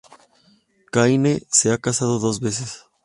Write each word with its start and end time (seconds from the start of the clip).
Caine 0.91 1.43
se 1.51 1.71
ha 1.71 1.77
casado 1.77 2.17
dos 2.17 2.39
veces. 2.39 2.87